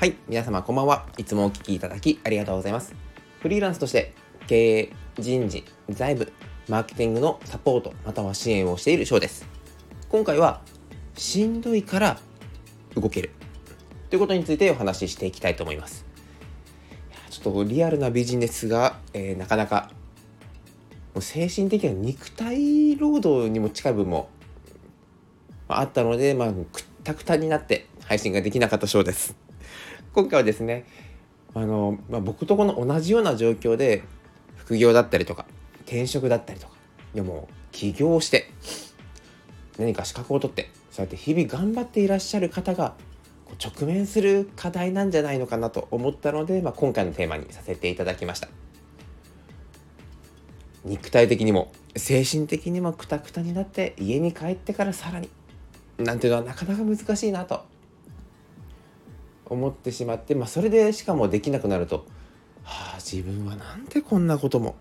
[0.00, 1.04] はい、皆様こんばんは。
[1.18, 2.94] いつもお聞きいただきありがとうございます。
[3.40, 4.14] フリーランスとして
[4.46, 6.32] 経営、人事、財務、
[6.70, 9.46] マーケティングのサポートまたは支援をしている翔です。
[10.08, 10.62] 今回は
[11.18, 12.18] しんどいから
[12.94, 13.30] 動ける
[14.08, 16.06] ということについてお話ししていきたいと思います。
[17.28, 19.90] ちょっとリアルなビジネスが、えー、なかなか
[21.12, 24.30] もう精神的な肉体労働にも近い部分も
[25.68, 29.49] あったので、まあ、くったくたになって配信ができなかったそうです。
[30.12, 30.84] 今回はですね、
[31.54, 34.02] あの、まあ、僕とこの同じような状況で、
[34.56, 35.46] 副業だったりとか、
[35.86, 36.74] 転職だったりとか、
[37.14, 38.50] いやも起業して、
[39.78, 42.94] 何か資格を取って、そうやって日々頑張っていらっしゃる方が、
[43.62, 48.48] 直面する課題なんじゃないのかなと思ったので、まあ、今回のテーマにさせていただきました。
[50.84, 55.28] 肉体的にも精神的にもくたくたになって家に帰ってからさらに
[55.98, 57.62] なんていうのはなかなか難しいなと
[59.50, 62.06] 思ってしまって、まあ、それでしかもできなくなると、
[62.62, 64.76] はあ、自分はなんでこんなことも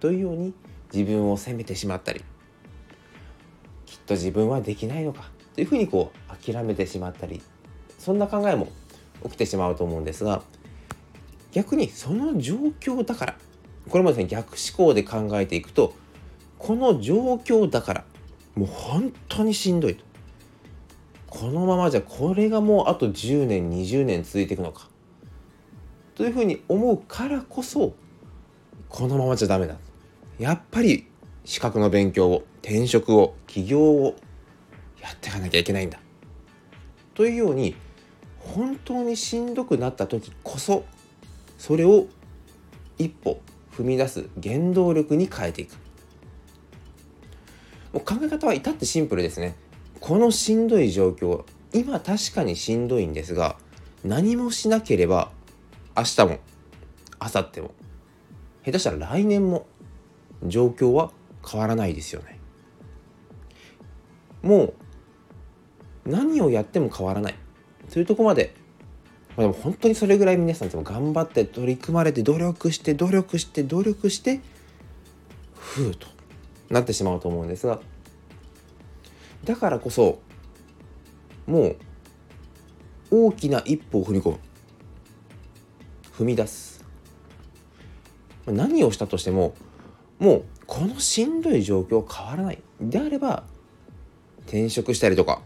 [0.00, 0.54] というように
[0.92, 2.24] 自分を責めてしまったり
[3.84, 7.42] きっと自分はできないのかというふうにこう諦めてしまったり
[7.98, 8.72] そんな考えも
[9.24, 10.42] 起きてしまうと思うんですが
[11.52, 13.36] 逆にその状況だから
[13.88, 15.94] これもですね逆思考で考えていくと
[16.58, 18.04] この状況だから
[18.54, 20.07] もう本当にしんどいと。
[21.30, 24.88] このままじゃこれがもうあと10年20年続いていくのか。
[26.14, 27.94] というふうに思うからこそ
[28.88, 29.76] このままじゃダメだ。
[30.38, 31.06] やっぱり
[31.44, 34.16] 資格の勉強を転職を起業を
[35.00, 36.00] やっていかなきゃいけないんだ。
[37.14, 37.76] というように
[38.38, 40.84] 本当にしんどくなった時こそ
[41.58, 42.06] それを
[42.96, 43.40] 一歩
[43.72, 45.74] 踏み出す原動力に変えていく。
[47.92, 49.54] もう考え方は至ってシンプルですね。
[50.00, 53.56] このしんどい状況今確かにしんどいんですが
[54.04, 55.30] 何もしなければ
[55.96, 56.38] 明日も
[57.20, 57.74] 明後日も
[58.64, 59.66] 下手したら来年も
[60.44, 61.10] 状況は
[61.46, 62.38] 変わらないですよね。
[64.42, 64.74] もう
[66.06, 67.34] 何をやっても変わらない。
[67.92, 68.54] というとこまで、
[69.36, 74.40] まあ、でも本当にそれぐらい皆さんいつも頑張って取り組まれて努力して努力して努力して
[75.56, 76.06] ふうと
[76.70, 77.80] なってしまうと思うんですが
[79.44, 80.20] だからこそ
[81.46, 81.76] もう
[83.10, 84.38] 大きな一歩を踏み込む。
[86.12, 86.84] 踏み出す。
[88.46, 89.54] 何をしたとしても
[90.18, 92.62] もうこのしんどい状況変わらない。
[92.80, 93.44] であれば
[94.46, 95.40] 転職したりとか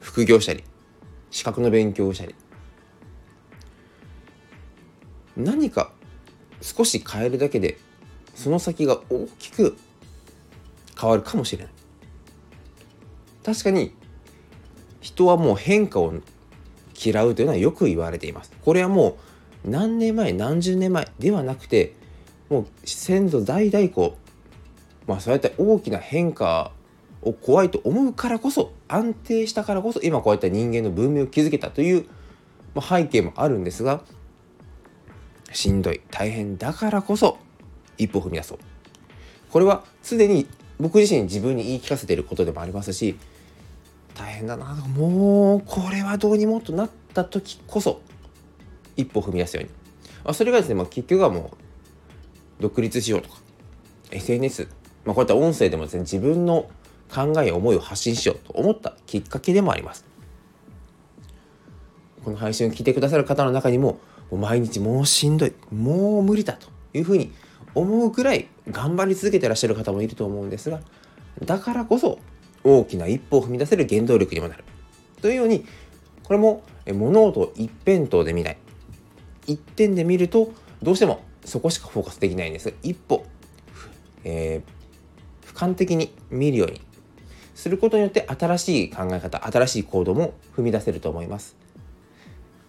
[0.00, 0.64] 副業したり
[1.30, 2.34] 資格の勉強をしたり
[5.36, 5.92] 何か
[6.60, 7.78] 少し変えるだけで
[8.34, 9.76] その先が大きく
[10.98, 11.72] 変わるかもしれない。
[13.44, 13.94] 確かに
[15.00, 16.14] 人はもう変化を
[17.04, 18.52] 嫌うというのはよく言われています。
[18.64, 19.18] これはも
[19.64, 21.94] う何年前何十年前ではなくて
[22.48, 24.16] もう先祖代々こ
[25.06, 26.72] うまあそうやって大きな変化
[27.22, 32.06] を怖いと思うからこそ安定したからこそ今こうやって人間の文明を築けたという、
[32.80, 34.02] 背景もあるんですが
[35.52, 37.38] しんどい大変だからこそ
[37.98, 38.58] 一歩踏み出そう
[39.50, 40.46] これはすでに
[40.82, 43.16] 僕自身自分に言い聞かせていることでもありますし
[44.14, 48.00] 大変だなもうこれはどうにもとなった時こそ
[48.96, 49.70] 一歩踏み出すように、
[50.24, 51.52] あ、それがですね、まあ、結局はも
[52.58, 53.36] う独立しようとか
[54.10, 54.68] SNS、
[55.04, 56.68] まあ、こういった音声でもですね自分の
[57.14, 60.04] 考え思いを発信しようと思ったきっかけでもあります。
[62.24, 63.98] この配信を聞いてくださる方の中にも
[64.30, 67.32] もう毎日もうしんどいもう無理だというふうに
[67.74, 70.80] 思うくらい頑張り続けてらっしゃる方もいると思うんですが
[71.44, 72.18] だからこそ
[72.64, 74.64] 大きな一歩を踏み出せる原動力にもなる。
[75.20, 75.64] というように
[76.22, 78.58] これも物事を一辺倒で見ない。
[79.46, 82.70] 一点で見るとどうしてもそこしかフォーカスできないんです。
[82.70, 83.24] が一歩、
[84.24, 86.80] えー、俯瞰的に見るように。
[87.54, 91.56] することによって新しい考え方新しい行動も踏み出せると思います。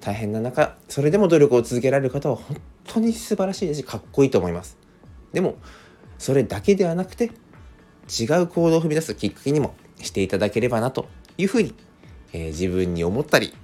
[0.00, 4.78] 大変な中それでも努力を続けられる方は本当に素晴らしいですしかっこいいと思います。
[5.32, 5.56] でも
[6.18, 7.30] それだけではなくて
[8.08, 11.74] 違う行動を踏み出すきっかけにもしていただければなというふうに、
[12.32, 13.54] えー、自分に思ったり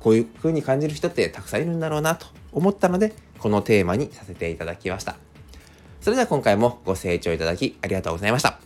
[0.00, 5.16] こういうふうに感じる人ってたくさんいるんだろうなと思ったのでこのテーマにさせていただきました。
[6.00, 8.61] それでは今回もご清聴いただきありがとうございました。